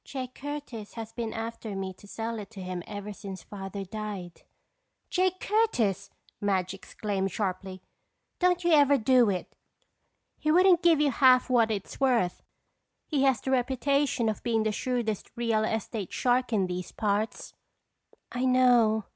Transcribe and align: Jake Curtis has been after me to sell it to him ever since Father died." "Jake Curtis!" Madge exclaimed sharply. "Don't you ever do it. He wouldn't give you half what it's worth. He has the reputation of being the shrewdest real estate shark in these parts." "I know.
Jake 0.03 0.33
Curtis 0.33 0.93
has 0.95 1.13
been 1.13 1.31
after 1.31 1.75
me 1.75 1.93
to 1.93 2.07
sell 2.07 2.39
it 2.39 2.49
to 2.51 2.61
him 2.63 2.81
ever 2.87 3.13
since 3.13 3.43
Father 3.43 3.85
died." 3.85 4.41
"Jake 5.11 5.39
Curtis!" 5.39 6.09
Madge 6.41 6.73
exclaimed 6.73 7.31
sharply. 7.31 7.83
"Don't 8.39 8.63
you 8.63 8.71
ever 8.71 8.97
do 8.97 9.29
it. 9.29 9.55
He 10.39 10.49
wouldn't 10.51 10.81
give 10.81 10.99
you 10.99 11.11
half 11.11 11.51
what 11.51 11.69
it's 11.69 11.99
worth. 11.99 12.41
He 13.05 13.21
has 13.25 13.41
the 13.41 13.51
reputation 13.51 14.27
of 14.27 14.41
being 14.41 14.63
the 14.63 14.71
shrewdest 14.71 15.29
real 15.35 15.63
estate 15.63 16.11
shark 16.11 16.51
in 16.51 16.65
these 16.65 16.91
parts." 16.91 17.53
"I 18.31 18.43
know. 18.45 19.03